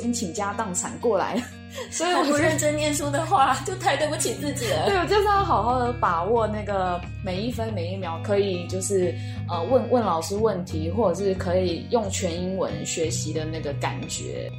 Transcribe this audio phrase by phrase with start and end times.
[0.00, 1.42] 经倾家荡产过来了，
[1.92, 4.86] 所以我不认真念书的话，就太对不起自己了。
[4.86, 9.14] 对，我就是要好好的把握那个每一分每一秒，可以就是
[9.48, 14.50] 呃问问老师问题，或者是可以用全英文学习的那个感觉。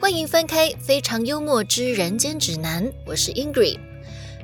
[0.00, 3.78] 欢迎翻开《非常幽默之人间指南》，我是 Ingrid。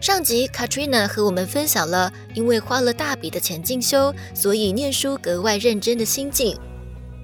[0.04, 6.54] 上集 Katrina 和我们分享了因为花了大笔的钱进修，所以念书格外认真的心境。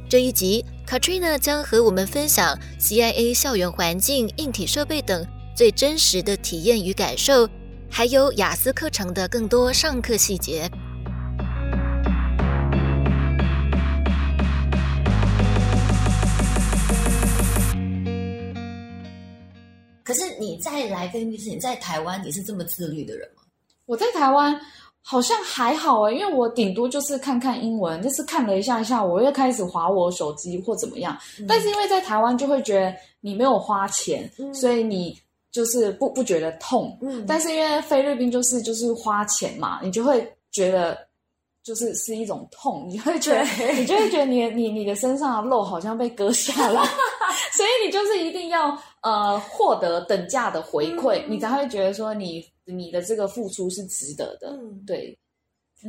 [0.08, 7.46] 这一集 Katrina 将和我们分享 CIA 校园环境、硬体设备等最真实的体验与感受，
[7.90, 10.66] 还有雅思课程的更多上课细节。
[20.10, 23.44] 可是你在来菲律宾在台湾你是这么自律的人吗？
[23.86, 24.60] 我在台湾
[25.02, 31.16] 好像还好哎，因为我顶多就是看看英文，就是看了一下一下，我又开始划我手机或怎么样。
[31.46, 35.16] 但是因为在台湾就会觉得你没有花钱，所以你
[35.52, 36.98] 就是不不觉得痛。
[37.00, 40.98] 嗯，但是因为菲律宾就是就是花钱嘛，你就会觉得
[41.62, 46.82] 就是是一种痛，你会觉得你就会觉得你你你的身上的肉好像被割下来。
[47.56, 54.50] 所以你就是一定要呃获得等价的回馈，你才会觉得说你你的这个付出是值得的。
[54.50, 55.18] 嗯，对。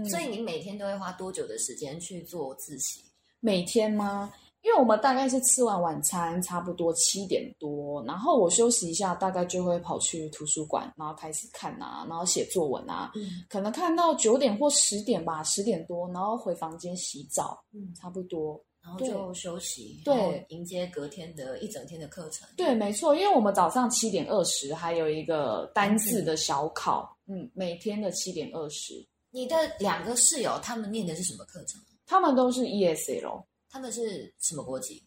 [0.09, 3.01] 所以你每天都会花多久的时间去做自习？
[3.41, 4.31] 每天吗？
[4.61, 13.11] 因为我们大概是吃完晚餐差不多七点多，然后我休息一下，大概就会跑去图书馆，然后开始看啊，然后写作文啊。
[13.15, 17.61] 嗯，可能看到九点或十点吧，十点多，然后回房间洗澡。
[17.73, 18.63] 嗯，差不多。
[18.83, 22.49] 然后就休息，对，迎接隔天的一整天的课程。
[22.57, 28.93] 对，没错，因为我们早上七点二十还有一个单字的小考，嗯，每天的七点二十。
[29.29, 31.79] 你的两个室友他们念的是什么课程？
[32.07, 33.45] 他们都是 ESL。
[33.69, 35.01] 他们是什么国籍？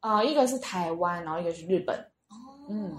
[0.00, 1.98] 啊，一个是台湾，然后一个是日本。
[2.28, 2.92] 哦，嗯，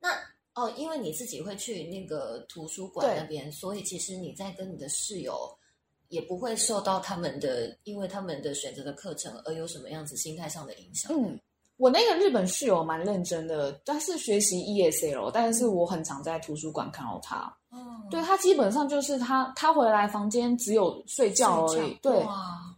[0.00, 0.08] 那
[0.54, 5.34] 哦，因为你自己会去那个图书馆那边，所以其实你在跟你的室友。
[6.12, 11.10] 也不会受到他们的，因为他们的选择的课程而有什么样子心态上的影响。
[11.10, 11.40] 嗯，
[11.78, 17.50] 我那个日本室友蛮认真的，他是学习 ESL，但是我很常在图书馆看到他。
[17.72, 17.80] 嗯，
[18.10, 21.98] 对他基本上就是他他回来房间只有睡觉而已。
[22.02, 22.12] 对，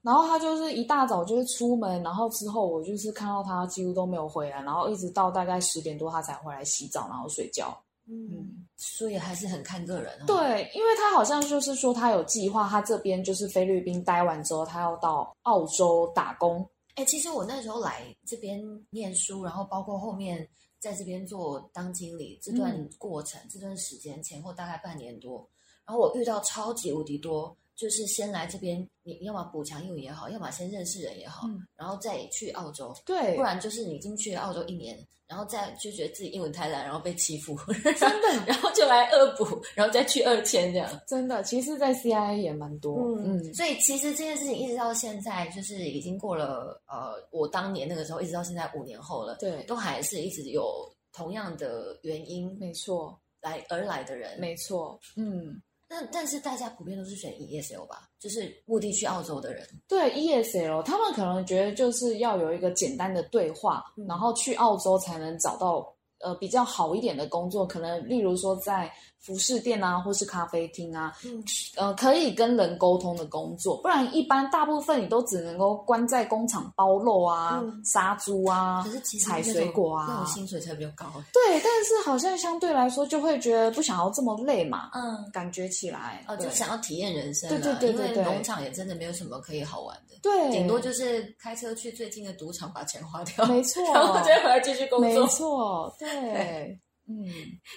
[0.02, 7.76] 然后他就是一大早就是出门，然后之后我就是看到他几乎都没有回来，然后一直到大概十点多他才回来洗澡，然后睡觉。
[8.06, 10.12] 嗯，所以还是很看个人。
[10.20, 16.68] 哦对，因为他好像就是说他有计划，他这边就是菲律宾待完之后，他要到澳洲打工。
[16.94, 20.48] 哎，其实我那时候来这边念书，然后包括后面
[20.78, 25.48] 在这边做当经理这段过程，这段时间前后大概半年多，
[25.86, 27.56] 然后我遇到超级无敌多。
[27.76, 32.94] 就是先来这边，你要么补强英文也好，要么先认识人也好，然后再去澳洲。
[33.04, 34.96] 对，不然就是你已经去了澳洲一年，
[35.26, 37.56] 然后再就觉得自己英文太烂，然后被欺负，
[37.98, 41.00] 真的， 然后就来恶补，然后再去二千这样。
[41.08, 42.96] 真的，其实，在 CIA 也蛮多。
[43.18, 55.60] 嗯，所以其实这件事情一直到现在，就是已经过了呃，我当年那个时候，一直到现在五年后了，对，都还是一直有同样的原因，没错，来而来的人，没错，嗯。
[55.94, 59.64] 但但是大家普遍都是选 ESL 吧，就是目的去澳洲的人。
[59.86, 65.86] 对 ESL，他们可能觉得就是要有一个简单的对话，然后去澳洲才能找到
[66.18, 68.92] 呃比较好一点的工作，可能例如说在。
[69.24, 71.42] 服饰店啊，或是咖啡厅啊，嗯，
[71.76, 78.84] 呃，可以跟人沟通的工作，不然一般大部分你都只能够关在工厂包肉啊、杀猪啊、
[79.24, 81.06] 采水果啊，那种薪水才比较高。
[81.32, 87.48] 对，但是好像相对来说就会觉得不想要这么累嘛，嗯，感觉起来哦，就想要体验人生。
[87.48, 96.78] 对对对对对，农场也真的没有什么可以好玩的，对，顶多就是开车去最近的赌场把钱花掉，没错，然后再回来继续工作，没错，对，
[97.08, 97.24] 嗯，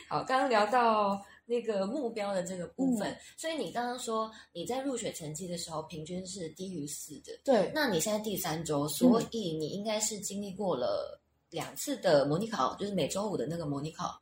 [0.10, 1.18] 好，刚刚聊到。
[1.50, 7.72] 那个目标的这个部分，所以你刚刚说你在入学成绩的时候平均是低于四的，对。
[7.74, 14.22] 那你现在第三周，所以你应该是经历过了两次的模拟考，就是每周五的那个模拟考。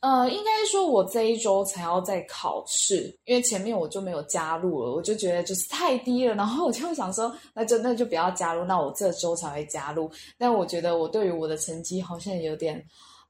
[0.00, 10.10] 呃，应该说我这一周才要再考试，因为前面我就没有加入了，我就觉得就是太低了，然后我就想说，那就那就不要加入，那我这周才会加入。
[10.36, 12.84] 但我觉得我对于我的成绩好像有点。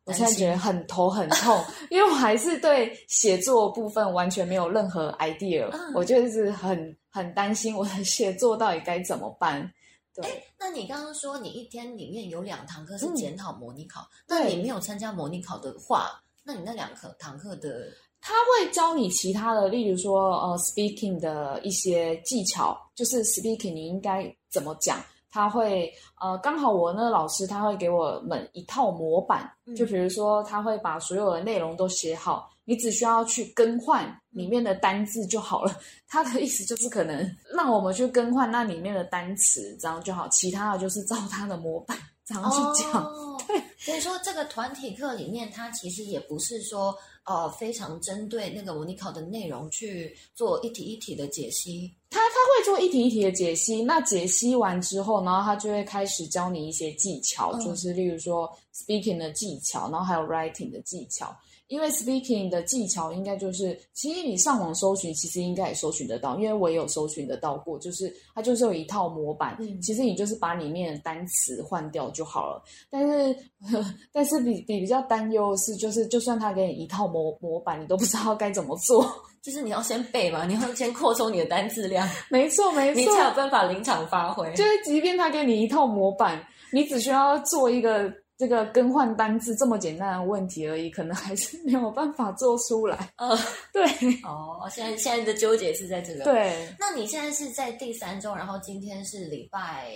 [0.09, 9.71] 我现在觉得很头很痛， 因为我还是对写作部分完全没有任何 idea，我就是很很担心我的写作到底该怎么办。
[10.15, 17.87] 对，那你刚刚说你一天里面有两堂课是检讨模拟考，那你没有参加模拟考的话，那你那两课堂课的
[18.21, 24.99] 他会教你其他的，例如说呃，speaking 的一些技巧，就是 speaking 你应该怎么讲。
[25.31, 35.77] 他会呃，刚好我那个老师他会给我们一套模板，就比如说他会把所有的内容都写好，你只需要去更换里面的单字就好了。
[36.09, 43.05] 他的意思就是可能让我们去更换那里面的单词，这样就好，其他的就是照他的模板这样去讲。
[43.47, 46.95] 对，所以说这个团体课里面，它其实也不是说。
[47.29, 51.93] 呃，非常针对那个模拟考的内容去做一题一题的解析。
[52.09, 61.37] 他他会做一题一题的解析，那解析完之后，然后他就会开始教你一些技巧，就是例如说 speaking 的技巧，然后还有 writing 的技巧。
[61.69, 72.63] 因为 speaking 的技巧应该就是，其实你上网搜寻，其实应该也搜寻得到，因为我也有搜寻得到过，就是它就是有一套模板，其实你就是把里面的单词换掉就好了。
[72.91, 73.37] 但是，
[74.13, 79.07] 但是比比比较担忧的是，就是就算他给你一套模模板，你都不知道该怎么做，
[79.43, 84.51] 就是你要先背嘛，你要先扩充你的单字量，没错没错，你才有办法临场发挥。
[84.55, 86.43] 就是即便他给你一套模板，
[86.73, 88.11] 你只需要做一个。
[88.39, 93.13] 这个更换单字这么简单的问题而已，可能还是没有办法做出来。
[93.17, 93.37] 嗯，
[93.73, 93.85] 对。
[94.23, 96.23] 哦，现在现在的纠结是在这个。
[96.23, 96.73] 对。
[96.79, 99.91] 那你现在是在第三周，然后今天是礼拜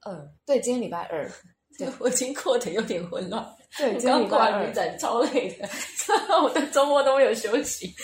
[0.00, 0.28] 二。
[0.44, 1.30] 对，今天礼拜二。
[1.78, 3.42] 对，我已经过得有点混乱。
[3.78, 5.68] 对，今天礼拜二展超累的，
[6.42, 7.94] 我的周末都没有休息。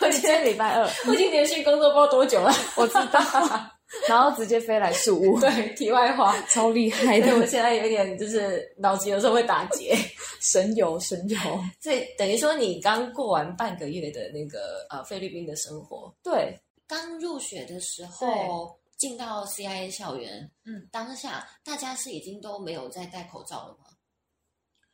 [0.00, 2.50] 我今天礼拜二，我已经连续工作不知道多久了。
[2.76, 3.79] 我知道。
[4.08, 5.38] 然后直接飞来树屋。
[5.40, 7.36] 对，题外话，超厉害的。
[7.36, 9.96] 我现在有点就是脑子有时候会打结，
[10.40, 11.36] 神游神游。
[11.80, 16.14] 所以等于说你刚过完半个月的那个呃菲律宾的生活。
[16.22, 16.56] 对，
[16.86, 23.86] 刚入学的时候进到 CIA 校园，嗯，当下大家是已经都没有在戴口罩了吗？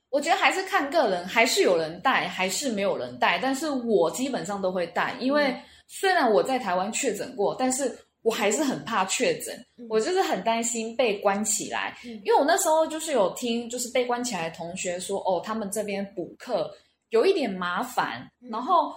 [0.08, 3.38] 我觉得还是看个人，还是有人戴，还是没有人戴。
[3.38, 5.54] 但是我基本上都会戴，因为
[5.86, 7.94] 虽然我在台湾确诊过，但是。
[8.26, 9.54] 我还是很怕确诊，
[9.88, 16.68] 我就是很担心被关起来，因为我那时候就是有听，就是被关起来的同学说，哦，他们这边补课
[17.10, 18.92] 有一点麻烦，然后，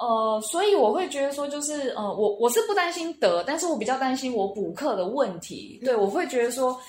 [0.00, 6.80] 呃，所以我会觉得说，就是呃，我我是不担心得，但是我比较担心我补课的问题，对我会觉得说，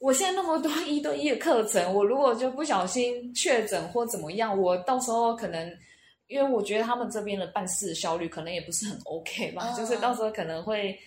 [0.00, 5.72] 我现在那么多 一对一的课程，我如果就不小心确诊或怎么样，我到时候可能。
[6.28, 10.98] 因为我觉得他们这边的办事效率可能也不是很 OK 吧，就是到时候可能会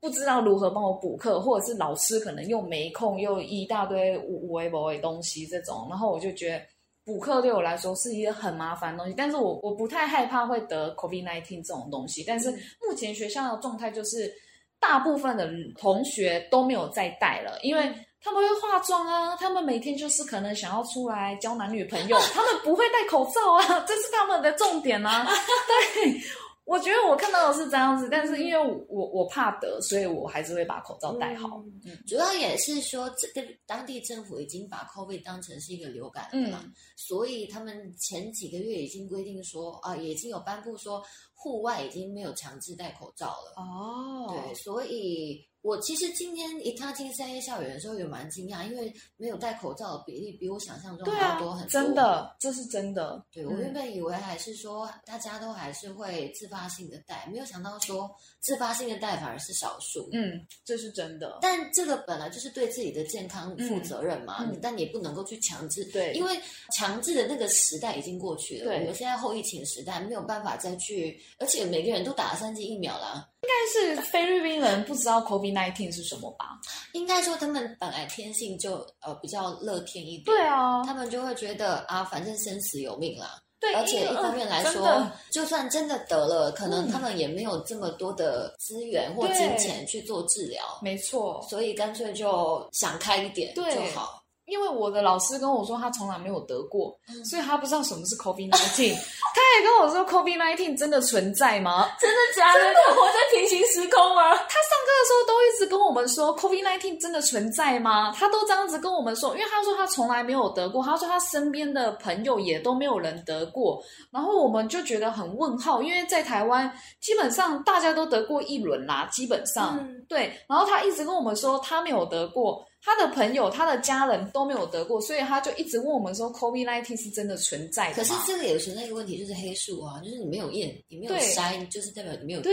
[0.00, 6.62] 不知道如何帮我补课，或者是老师可能又没空，又一大堆无微博的东西这种，然后我就觉得
[7.04, 9.14] 补课对我来说是一个很麻烦的东西。
[9.16, 14.32] 但是我我不太害怕会得 COVID-19 这种东西，但是目前学校的状态就是
[14.78, 15.48] 大部分的
[15.78, 17.94] 同学都没有再带了，因为。
[18.18, 25.24] 他们会化妆啊，他们每天就是可能想要出来交男女朋友，他们不会戴口罩啊，这是他们的重点啊。
[25.94, 26.20] 对，
[26.66, 31.62] 我觉得我看到的是这样子，但是因为我我怕得，所以我还是会把口罩戴好。
[31.84, 36.64] 嗯，主要也是说这个当地政府已经把 COVID 当成是一个流感了，
[36.96, 41.02] 所以他们前几个月已经规定说啊，已经有颁布说
[41.34, 43.54] 户外已经没有强制戴口罩了。
[43.56, 45.46] 哦，对，所以。
[45.66, 51.70] 我其实今天一踏进三 A 校园的时候，也蛮惊讶，因为没有戴口罩的比例比我想象中要多很多。
[51.72, 53.20] 真的，这是真的。
[53.32, 60.08] 对我原本以为还是说大家都还是会自发性的戴，没有想到说自发性的戴反而是少数。
[60.12, 61.40] 嗯，这是真的。
[61.42, 65.84] 但这个本来就是对自己的健康负责任嘛，但你不能够去强制。
[65.86, 66.38] 对，因为
[66.72, 68.66] 强制的那个时代已经过去了。
[68.66, 73.28] 对，我们现在后疫情时代没有办法再去，而且每个人都打了三剂疫苗了。
[73.42, 76.58] 应该是菲律宾人不知道 COVID nineteen 是什么吧？
[76.92, 83.38] 应该说他们本来天性就呃比较乐天一点，对啊，他们就会觉得啊，反正生死有命啦。
[83.58, 93.62] 对，而且一方面来说，就算真的得了，可能他们也没有这么多的资源或金钱去做治疗，没错，所以干脆就想开一点就
[93.94, 94.22] 好。
[94.46, 96.96] 因为我的老师跟我说，他从来没有得过，
[97.28, 98.94] 所以他不知道什么是 COVID nineteen。
[99.34, 101.88] 他也跟我说，COVID nineteen 真的存在吗？
[102.00, 102.60] 真的假的？
[102.94, 104.30] 活在平行时空吗？
[104.30, 108.12] 他上课的时候都一直跟我们说，COVID nineteen 真的存在吗？
[108.12, 120.32] 他都这样子跟我们说，因为他说他从来没有得过，他说他身边的朋友也都没有人得过，然后我们就觉得很问号，因为在台湾基本上大家都得过一轮啦，基本上对。
[120.48, 122.64] 然后他一直跟我们说他没有得过。
[122.86, 132.50] 他的朋友、他的家人都没有得过，所以他就一直问我们说：“COVID-19 是真的存在的可是这个也存在一个问题，就是黑数啊，就是你没有验，你没有筛，就是代表你没有得。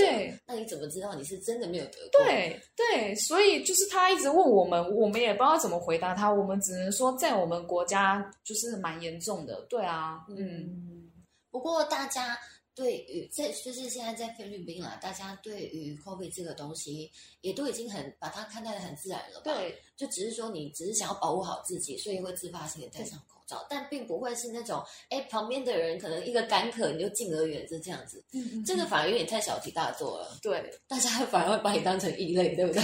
[0.48, 2.26] 那你怎么知道你是真的没有得过？
[2.26, 9.64] 对对，所以就是他一直问我们，我们也不知道怎么回答他，我们只能说在我们国家就是蛮严重的。
[9.70, 11.12] 对啊，嗯。
[11.52, 12.36] 不过大家
[12.76, 17.12] 对于在就是现在在菲律宾啦，大家对于 COVID 这个东西
[17.42, 19.54] 也都已经很把它看待的很自然了吧？
[19.54, 32.82] 对，就只是说你只是想要保护好自己，所以会自发性的戴上口罩，但并不会是那种哎旁边的人可能一个干咳你就敬而远之这样子，嗯这个反而有点太小题大做了，对大家反而会把你当成异类，对不对？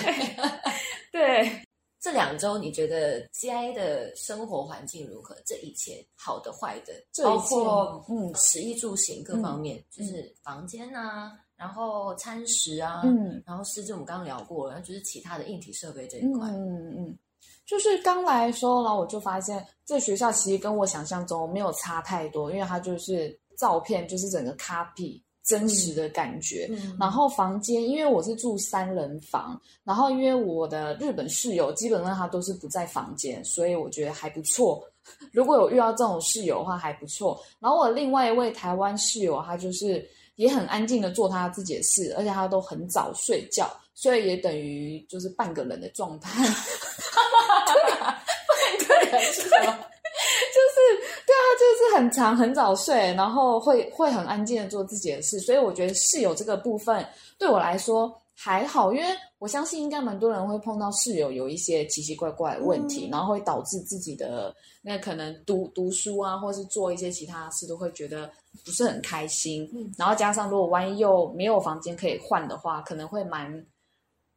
[1.11, 1.61] 对。
[2.01, 5.35] 这两周你觉得 gia 的生活环境如何？
[5.45, 16.47] 这一切好的坏的，包括嗯食衣住行各方面，就是房间啊，然后餐食啊，嗯然后师资我们刚刚聊过了，然后就是其他的硬体设备这一块。
[16.51, 17.17] 嗯嗯，
[17.65, 26.67] 就是刚来的时候，然后我就发现这学校其实跟我想象中没有差太多，因为它就是照片，就是整个 copy 真实的感觉。
[26.69, 34.79] 嗯然后房间，因为我是住三人房，然后因为我的日本室友基本上他都是不在房间，所以我觉得还不错。
[35.33, 37.43] 如果有遇到这种室友的话，还不错。
[37.59, 46.45] 然后我另外一位台湾室友，他就是也很安静的做他自己的事，而且他都很早睡觉，所以也等于就是半个人的状态。
[48.87, 49.79] 半个人是什么？
[51.99, 57.05] 很长很早睡，然后会会很安静的做自己的事，所以我觉得室友这个部分
[57.37, 59.05] 对我来说还好，因为
[59.37, 63.11] 我相信应该蛮多人会碰到室友有一些奇奇怪怪的问题，嗯。
[63.11, 68.29] 然后会导致自己的那可能读读书啊，或是做一些其他事都会觉得
[68.63, 69.91] 不是很开心，嗯。
[69.97, 73.65] 然后加上如果万一又没有房间可以换的话，可能会蛮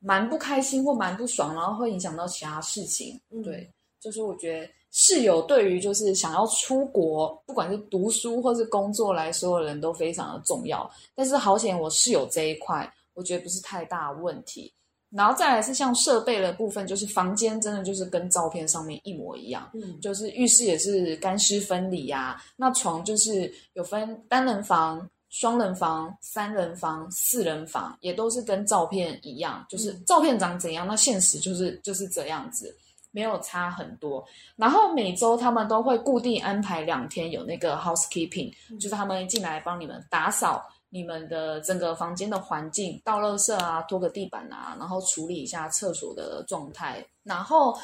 [0.01, 3.41] 蛮不开心或蛮不爽，然后会影响到其他事情，嗯。
[3.43, 3.71] 对。
[4.01, 10.89] 就是我觉得室友对于就是想要出国，不管是读书或是工作来说的人都非常的重要。
[11.15, 14.73] 但是好险我室友这一块，我觉得不是太大的问题。
[15.11, 32.75] 然后再来是像设备的部分，就是房间真的就是跟照片上面一模一样，嗯就是浴室也是干湿分离呀、那床就是有分单人房、双人房、三人房、四人房，也都是跟照片一样，就是照片长怎样，那现实就是就是这样子。
[33.13, 34.25] 没有差很多，
[34.57, 47.79] 然后每周他们都会固定安排两天有那个 housekeeping，、就是他们进来帮你们打扫你们的整个房间的环境，倒垃圾啊，拖个地板啊，然后处理一下厕所的状态，然后。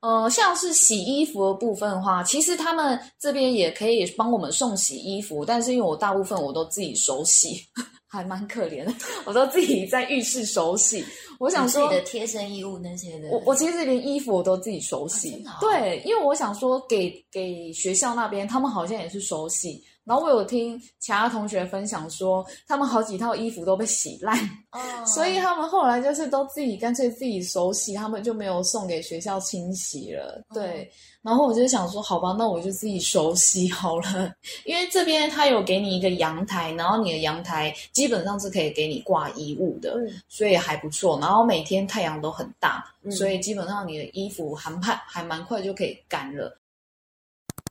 [0.00, 7.66] 呃，像是洗衣服的部分的话，其实他们这边也可以帮我们送洗衣服，但是因为我大部分我都自己手洗，
[8.08, 8.92] 还蛮可怜的，
[9.24, 11.04] 我都自己在浴室手洗。
[11.38, 19.82] 我想说你自己的贴身衣物那些的，我我其实连衣服我都自己手洗，对，因为我想说给给学校那边，他们好像也是手洗。
[20.06, 24.38] 然后我有听其他同学分享说，他们好几套衣服都被洗烂，
[24.70, 30.40] 哦 所以他们后来就是都自己干脆自己手洗，他们就没有送给学校清洗了。
[30.54, 30.88] 对，
[31.22, 34.32] 然后我就想说，好吧，那我就自己手洗好了，
[34.64, 41.18] 因为这边他有给你一个阳台，然后你的阳台基本上是可以给你挂衣物的，嗯所以还不错。
[41.18, 46.56] 然后每天太阳都很大，嗯所以基本上你的衣服还蛮还蛮快就可以干了。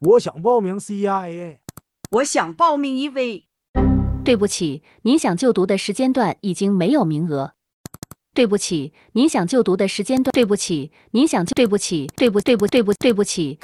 [0.01, 1.59] 我想报名 CIA。
[2.15, 3.43] 我想报名一位。
[4.24, 7.51] 对不起，您想就读的时间段已经没有名额。
[8.34, 10.31] 对不起，您想就读的时间段。
[10.31, 13.60] 对不起，您想就对不起，对不对不对不对不起。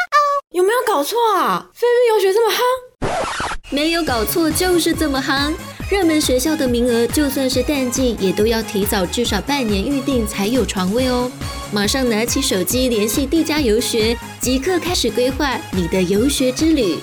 [0.54, 1.70] 有没有搞错啊？
[1.74, 3.74] 菲律宾游学这么夯？
[3.74, 5.54] 没有搞错，就是这么夯。
[5.90, 11.32] 热门学校的名额，就算是淡季，也都要提早至少半年预定才有床位哦。
[11.72, 16.98] 马上拿起手机联系地家游学，即刻开始规划你的游学之旅。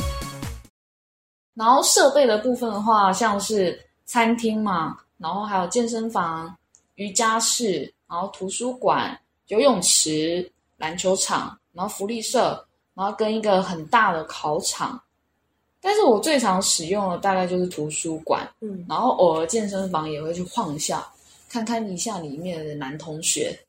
[1.59, 6.57] 然后设备的部分的话，像是餐厅嘛，然后还有健身房、
[6.95, 15.03] 瑜伽室，然后图书馆、游泳池、篮球场，然后福利社，然后跟一个很大的考场。
[15.81, 21.05] 但是我最常使用的大概就是图书馆，嗯，然后偶尔健身房也会去晃一下，
[21.49, 23.59] 看看一下里面的男同学。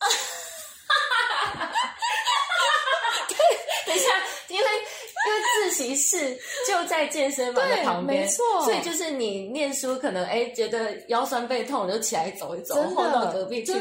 [3.87, 4.05] 等一下，
[4.47, 13.73] 因为因为自习室就在健身房的旁边，没错所以就是你念书可能哎觉得腰酸背痛，你就起来走一走，真晃到，隔壁去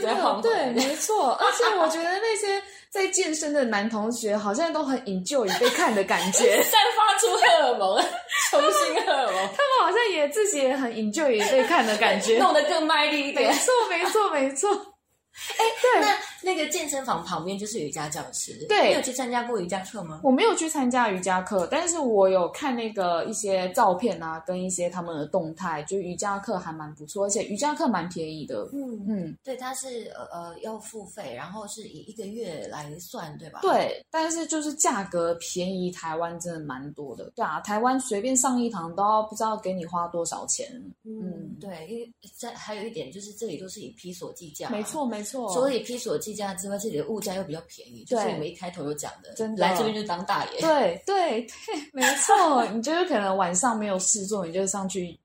[0.43, 1.33] 对，没错。
[1.41, 8.03] 而且我觉得那些在健身的男同学好像都很 enjoy 被看的感觉， 散发出荷尔蒙，
[8.51, 12.39] 雄性荷尔蒙，他们好像也自己也很 enjoy 被看的感觉。
[12.39, 13.59] 弄得更卖力一点没。
[13.59, 14.71] 错，没错，没错。
[15.57, 18.67] 哎，对，那那个健身房旁边就是瑜伽教室。
[18.69, 20.21] 对你有去参加过瑜伽课吗？
[20.23, 28.69] 我没有去参加瑜伽课，但是我有看那个一些照片啊，跟一些他们的动态，就瑜伽课还蛮不错，而且瑜伽课蛮便宜的。
[28.73, 33.61] 嗯，嗯，对，它是呃呃要付费，然后是以一个月来算，对吧？。
[33.63, 37.33] 对，但是就是价格便宜，台湾真的蛮多的。
[37.35, 40.67] 对啊，台湾随便上一堂都要不知道给你花多少钱。
[41.05, 45.07] 嗯，对，因为在还有一点就是这里都是以批所计价，没错，。
[45.07, 45.53] 没错。
[45.53, 50.61] 所以批所计价之外，这里的物价又比较便宜，就是我们一开头有讲的，真的来这边就当大爷。
[50.61, 51.49] 对对对，
[51.93, 52.67] 没错。
[52.69, 55.19] 你就是可能晚上没有事做，你就上去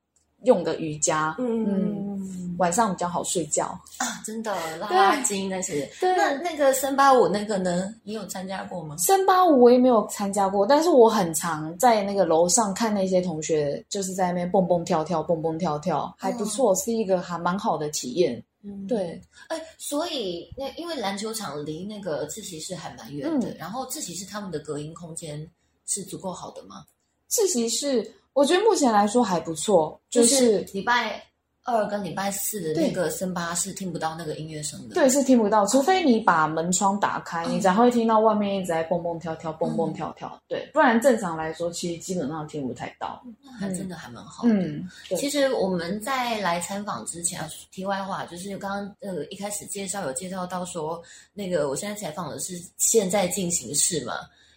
[0.44, 3.66] 用个瑜伽，嗯晚上比较好睡觉。
[3.98, 5.90] 啊，真的拉拉筋那些。
[6.00, 7.94] 对那那个森巴舞那个呢？
[8.04, 8.96] 你有参加过吗？
[8.98, 18.42] 森巴舞我也没有参加过，但是我很常在那个楼上看那些同学就是在那边蹦蹦跳跳，蹦蹦跳跳，还不错，是一个还蛮好的体验。
[18.64, 25.50] 嗯，对，哎，所以那因为篮球场离那个自习室还蛮远的，嗯然后自习室他们的隔音空间
[25.86, 26.86] 是足够好的吗？
[27.28, 31.22] 自习室我觉得目前来说还不错，就是礼拜
[31.66, 34.96] 二跟礼拜四的那个森巴是听不到那个音乐声的。
[34.96, 40.38] 对，是听不到，除非你把门窗打开，嗯你才会听到外面一直在蹦蹦跳跳、蹦蹦跳跳。
[40.48, 43.24] 对，不然正常来说，其实基本上听不太到。
[43.42, 44.54] 那还真的还蛮好的。
[44.54, 51.02] 嗯，其实我们在来参访之前啊，题外话就是刚刚呃一开始介绍有介绍到说，
[51.34, 54.14] 那个我现在采访的是现在进行式嘛，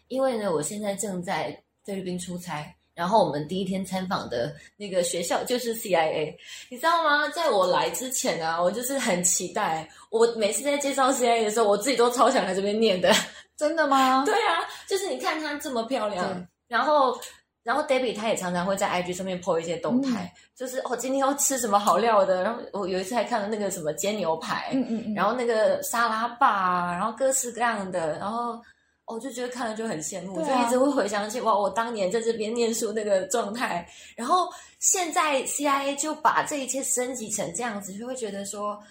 [0.08, 2.75] 因为呢我现在正在菲律宾出差。
[2.96, 6.34] 然后我们第一天参访的那个学校就是 CIA，
[6.70, 7.28] 你知道吗？
[7.28, 9.86] 在我来之前啊，我就是很期待。
[10.10, 13.12] 我每次在介绍 CIA 的时候，我自己都超想来这边念的。
[13.54, 14.24] 真的吗？
[14.26, 17.14] 对啊，就是你看她这么漂亮，然后
[17.62, 28.58] 然后 Debbie 她也常常会在 IG 上面 po 一些动态，就是哦今天要吃什么好料的，然后我有一次还看了那个什么煎牛排，嗯嗯嗯，然后那个沙拉吧啊，然后各式各样的，然后。
[29.06, 30.62] 我就觉得看了就很羡慕，对啊。
[30.62, 34.48] 就一直会回想起哇，我当年在这边念书那个状态，然后
[34.80, 38.82] 现在 CIA 就把这一切升级成这样子，就会觉得说，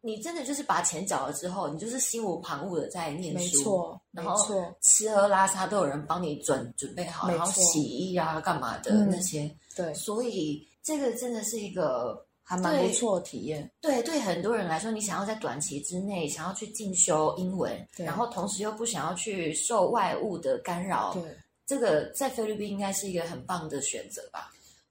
[0.00, 13.70] 你真的就是把钱缴了之后，你就是心无旁骛的在念书没，错，没然后错，吃喝拉撒都有人帮你准准备好，然后洗衣啊干嘛的、嗯那些，对，所以这个真的是一个还蛮不错的体验。
[13.80, 21.22] 对对很多人来说，你想要在短期之内想要去进修英文，然后同时又不想要去受外物的干扰，对。
[21.64, 24.50] 这个在菲律宾应该是一个很棒的选择吧？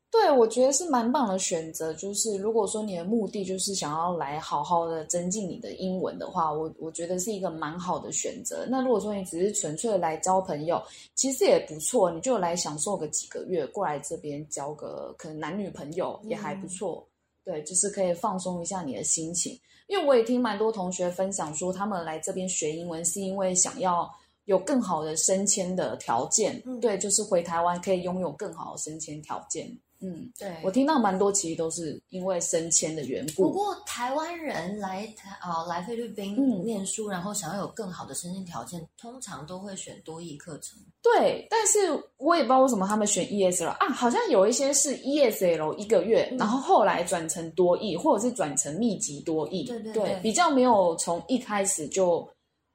[0.09, 1.93] 对，我觉得是蛮棒的选择。
[1.95, 8.65] 就是如果说你的目的就是想要来好好的增进你的英文的话，我我觉得是一个蛮好的选择。
[8.69, 10.81] 那如果说你只是纯粹来交朋友，
[11.15, 17.05] 其实也不错，你就来享受个几个月，过来这边交个可能男女朋友也还不错。
[17.43, 19.59] 对，就是可以放松一下你的心情。
[19.87, 24.09] 因为我也听蛮多同学分享说，他们来这边学英文是因为想要。
[24.45, 29.71] 有更好的升迁的条件，嗯对，就是回台湾可以拥有更好的升迁条件。
[30.01, 33.43] 嗯，对我听到蛮多，其实都是因为升迁的缘故。
[33.43, 40.79] 不过台湾人来台啊、来菲律宾嗯念书，然后想要有更好的升迁条件，通常都会选多益课程。
[41.01, 41.79] 对，但是
[42.17, 49.65] 我也不知道为什么他们选 ESL 啊，好像有一些是 ESL 一个月，嗯然后后来转成多益，或者是转成密集多益。
[49.65, 52.27] 对对对比较没有从一开始就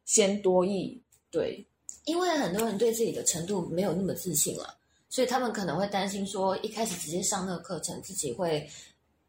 [0.05, 1.03] 先多益。
[1.31, 1.67] 对，
[2.05, 4.75] 因为很多人对自己的程度没有那么自信了，
[5.15, 8.69] 所以他们可能会担心说，一开始直接上那个课程，自己会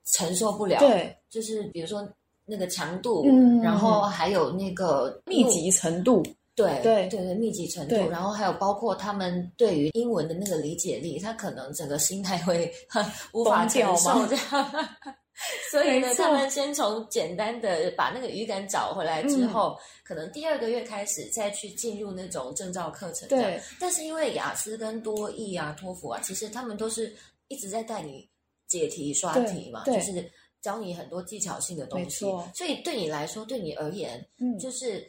[0.03, 2.07] 承受不了。，对，就是比如说
[2.43, 6.23] 那个强度，嗯然后还有那个密集程度。
[6.55, 12.73] 对对对对密集程度，然后还有包括他们对于英文的那个理解力，他可能整个心态会
[13.33, 14.89] 无法承受吗这样。
[15.69, 23.27] 所以呢，他们先从简单的把那个语感找回来嗯之后，可能第二个月开始再去进入那种证照课程。
[23.27, 27.13] 对，但是因为雅思跟多益啊、托福啊，其实他们都是
[27.49, 28.29] 一直在带你
[28.67, 32.25] 解题、刷题嘛，就是教你很多技巧性的东西。
[32.55, 35.05] 所以对你来说，对你而言，嗯，就是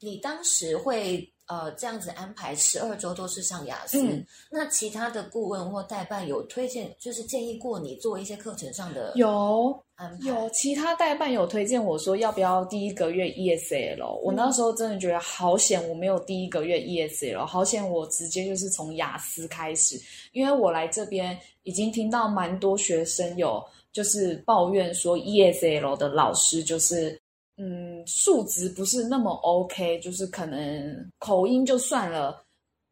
[0.00, 10.28] 你当时会呃这样子安排十二周都是上雅思，嗯那其他的顾问或代办有推荐，就是建议过你做一些课程上的有安排。
[10.28, 20.00] 有其他代办有推荐我说要不要第一个月 ESL，我那时候真的觉得好险，我没有第一个月 ESL，好险我直接就是从雅思开始，
[20.32, 27.18] 因为我来这边已经听到蛮多学生有就是抱怨说 ESL 的老师就是。
[27.58, 32.44] 嗯，数值不是那么 OK，就是可能口音就算了，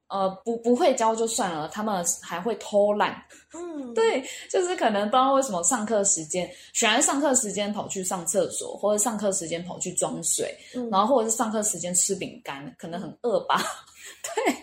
[0.09, 3.22] 呃不不会教就算了，他们还会偷懒。
[3.55, 13.62] 嗯， 对，就是可能不知道为什么上课时间，喜欢上课时间跑去上厕所，或者上课时间跑去装水，嗯然后或者是上课时间吃饼干，可能很饿吧。
[14.22, 14.55] 对，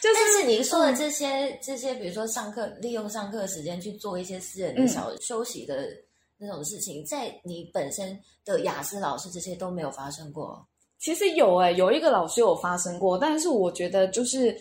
[0.00, 5.88] 就是但是你说的嗯这些、这些，比如说上课利用上课时间去做一些私人的嗯小休息的
[6.38, 10.64] 那种事情，在你本身的雅思老师这些都没有发生过。
[10.98, 14.56] 其实有诶、有一个老师有发生过，但是我觉得就是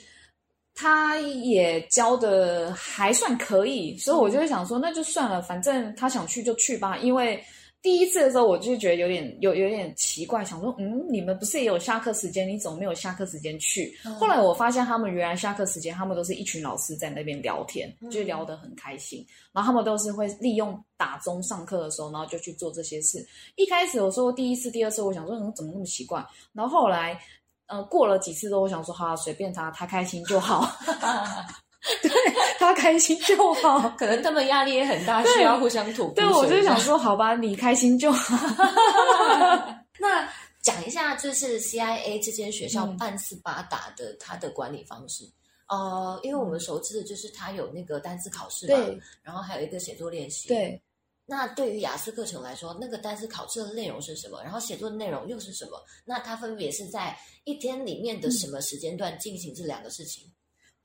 [0.76, 6.98] 他也教的还算可以，所以我就会想说，那就算了，反正他想去就去吧。
[6.98, 7.44] 因为
[7.82, 13.98] 第一次的时候，我就觉得有点有有点奇怪，想说，嗯，你们不是也有下课时间，你怎么没有下课时间去？
[14.04, 19.26] 嗯后来我发现他们原来下课时间，他们都是一群老师在那边聊天，嗯就聊得很开心。
[19.54, 23.26] 然后他们都是会利用打钟上课的时候，然后就去做这些事。
[23.56, 27.18] 一开始我说第一次、第二次，我想说嗯怎么那么奇怪，然后后来
[27.68, 30.68] 呃过了几次之后，我想说哈、啊、随便他，他开心就好，
[32.02, 32.12] 对
[32.60, 33.90] 他开心就好。
[33.98, 36.12] 可能他们压力也很大，需要互相吐。
[36.14, 38.36] 对，我就想，说好吧，你开心就好。
[40.00, 40.28] 那
[40.62, 45.24] 讲一下，就是 CIA 这间学校嗯半斯巴达的它的管理方式。
[45.68, 50.48] 呃，因为我们熟知的就是它有那个单词考试嘛，对然后还有一个写作练习。
[50.48, 50.82] 对，
[51.26, 54.42] 那对于雅思课程来说，那个单词考试的内容是什么？
[54.44, 55.72] 然后写作的内容又是什么？
[56.06, 60.24] 那它分别是在一天里面的什么时间段进行这两个事情？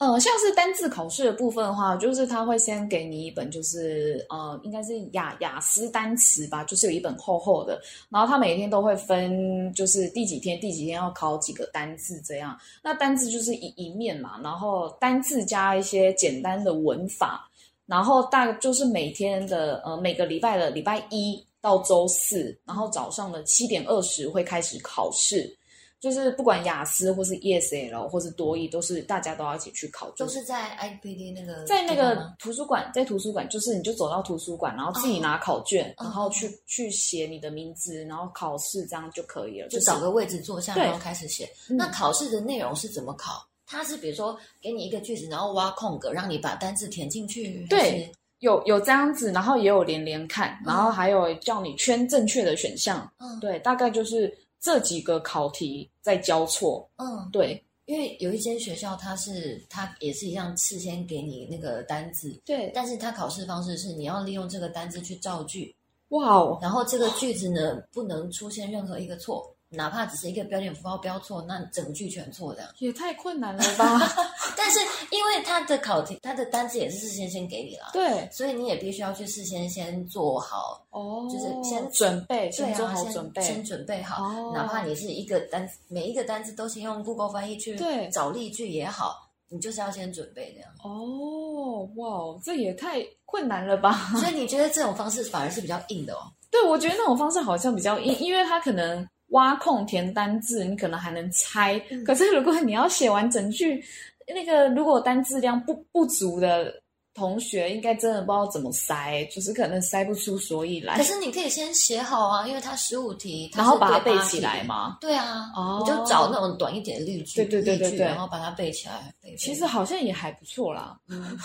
[0.02, 12.58] 呃，像是单字考试的部分的话，就是他会先给你一本，就是呃，应该是雅雅思单词吧，就是有一本厚厚的，然后他每天都会分，就是第几天第几天要考几个单字这样。
[12.82, 17.48] 那单字就是一一面嘛，然后单字加一些简单的文法，
[17.86, 25.56] 然后大就是每天的呃每个礼拜的礼拜一到周四，然后早上的七点二十会开始考试。
[26.02, 39.68] 就是不管雅思或是 ESL 或是多益，都是大家都要一起去考，都是在 IPD 那个在那个图书馆，在图书馆，就是你就走到图书馆，然后自己拿考卷，哦然后去去写你的名字，然后考试这样就可以了。
[39.68, 41.48] 就找个位置坐下，然后开始写。
[41.70, 43.46] 嗯那考试的内容是怎么考？
[43.64, 47.64] 它是比如说给你一个句子，然后挖空格，让你把单字填进去。
[47.70, 48.10] 对，
[48.40, 53.08] 有有这样子，然后也有连连看，然后还有叫你圈正确的选项。
[53.18, 56.88] 嗯对，大概就是这几个考题在交错。
[56.96, 57.62] 嗯，对。
[57.84, 65.74] 因为有一间学校，它是它也是一样，事先给你那个单字，对，但是它考试方式是你要利用这个单字去造句，
[66.10, 72.74] 哇哦，然后这个句子呢不能出现任何一个错，哪怕只是一个标点符号标错，那整句全错的。
[72.78, 73.98] 也太困难了吧？
[74.56, 74.78] 但是
[75.10, 84.24] 因为它的考题，它的单字也是事先先给你了，对，所以你也必须要去事先先做好，哦，就是先准备，先做好先准备，先准备好。
[84.24, 90.70] 哦哪怕你是一个单每一个单词都先用 Google 翻译去对找例句也好，你就是要先准备这样。
[90.84, 94.12] 哦，哇哦，这也太困难了吧？
[94.20, 96.20] 所以你觉得这种方式反而是比较硬的哦？
[96.50, 101.78] 对，我觉得那种方式好像比较硬，因为它可能挖空填单字，你可能还能猜。
[101.90, 103.84] 嗯可是如果你要写完整句，
[104.26, 106.72] 那个如果单字量不不足的
[107.14, 114.62] 同学，应该真的不知道怎么塞，就是可能塞不出所以来可，是你可以先写好啊，因为它十五题，它然后把它背起来。
[114.62, 114.96] 嘛。
[115.00, 119.12] 对啊，哦你就找那种短一点的例句，对对对对对然后把它背起来。
[119.22, 121.36] 背背其实好像也还不错啦， 嗯，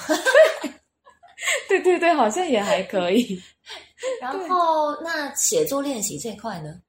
[1.67, 3.41] 对对对，好像也还可以。
[4.21, 6.79] 然后那写作练习这块呢？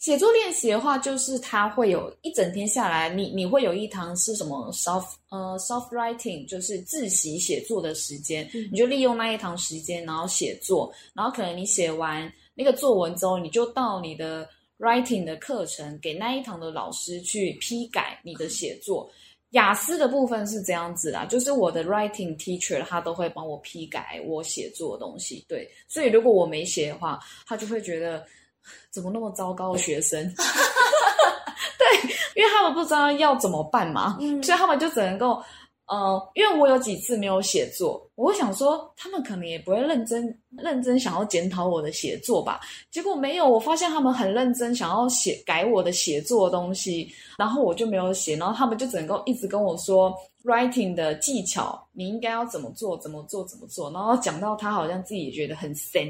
[0.00, 19.06] 写作练习的话，就是它会有一整天下来，你你会有一堂是什么 soft 呃 soft writing，就是自习写作的时间，你就利用那一堂时间，然后写作，然后可能你写完那个作文之后，你就到你的 writing 的课程给那一堂的老师去批改你的写作。
[19.50, 28.24] 雅思的部分是这样子啦，就是我的 writing teacher 他都会帮我批改我写作的东西，对，所以如果我没写的话，他就会觉得
[28.90, 30.22] 怎么那么糟糕的学生，
[31.78, 35.42] 对，因为他们不知道要怎么办嘛，嗯所以他们就只能够。
[35.92, 40.24] 呃，因为我有几次没有写作，我会想说他们可能也不会认真
[40.56, 42.60] 认真想要检讨我的写作吧。
[42.92, 56.02] 结果没有，我发现他们很认真想要写改我的写作的东西，然后我就没有写，然后他们就只能够一直跟我说 writing 的技巧，你应该要怎么做，怎么做，怎么做，然后讲到他好像自己也觉得很深，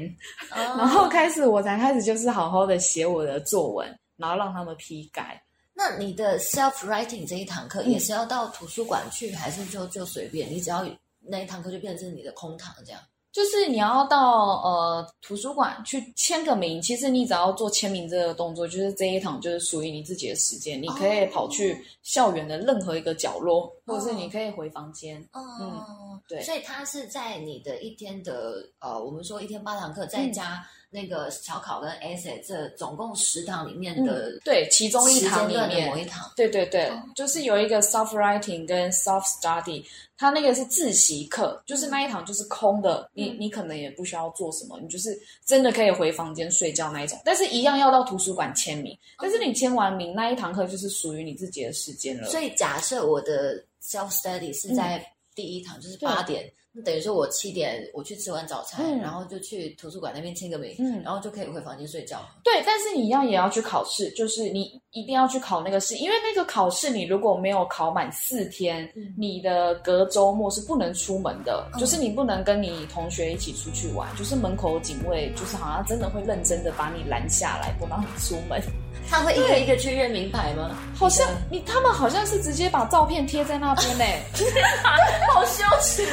[0.49, 5.41] 然然后开始我才开始就是好好的写我的作文，然后让他们批改。
[5.73, 10.49] 那你的 self writing 这一堂课嗯也是要到图书馆去，还是就就随便？
[10.49, 10.85] 你只要
[11.19, 13.01] 那一堂课就变成是你的空堂这样？
[13.31, 25.25] 就是你要到呃图书馆去签个名，其实你只要做签名这个动作，就是这一堂就是属于你自己的时间，你可以跑去校园的任何一个角落，或者是你可以回房间。
[25.31, 26.41] 哦，对。
[26.41, 30.33] 所以它是在你的一天的呃，我们说一天八堂课，再嗯。
[30.33, 36.29] 加那个小考跟 essay 这总共十堂里面的、嗯对其中一堂里面某一堂。
[36.35, 37.01] 对对对，哦。
[37.15, 39.85] 就是有一个 soft writing 跟 soft study，
[40.17, 43.37] 它那个是自习课，就是那一堂就是空的，你嗯。
[43.39, 52.27] 你可能也不需要做什么，你就是真的可以回房间睡觉那一种，但是一样要到图书馆签名，但是你签完名那一堂课就是属于你自己的时间了。
[52.29, 55.01] 所以假设我的 self study 是在
[55.33, 62.19] 第一堂，就是八点，那等于说我七点我去吃完早餐，嗯然后就去图书馆那边签个名，嗯然后就可以回房间睡觉。
[62.43, 78.61] 对，但是你一样也要去考试，就是你一定要去考那个试，因为那个考试你如果没有考满四天，嗯你的隔周末是不能出门的，嗯就是你不能跟你同学一起出去玩，就是门口警卫就是好像真的会认真的把你拦下来，不让你出门。
[79.09, 80.77] 他会一个一个去认名牌吗？
[80.95, 84.05] 好像你他们好像是直接把照片贴在那边呢、
[85.33, 86.05] 好羞耻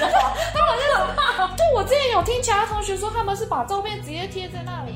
[0.96, 1.50] 哦！
[1.56, 4.92] 对我之前有听其他同学说，他们是把照片直接贴在那里。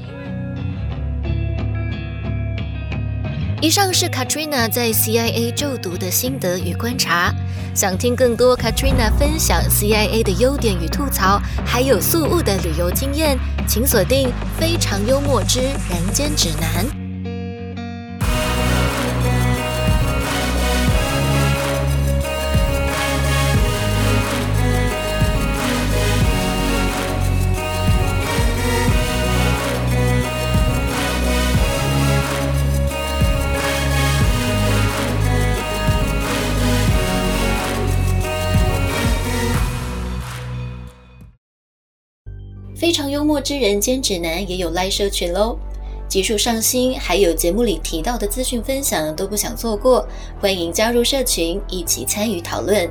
[3.60, 7.32] 以上是 Katrina 在 CIA 就读的心得与观察。
[7.74, 13.38] 想听更多 Katrina 分享 CIA 的优点与吐槽，还有宿务的旅游经验，
[13.68, 16.84] 请锁定《非常幽默之人间指南》。
[42.92, 45.56] 非常幽默之人间指南也有 Live 社群喽，
[46.08, 50.06] 集数上新，还有节目里提到的资讯分享都不想错过，
[50.42, 52.86] 欢迎加入社群一起参与讨论。